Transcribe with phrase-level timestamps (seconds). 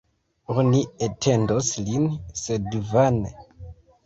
[0.53, 2.09] Oni atendos lin,
[2.41, 3.33] sed vane.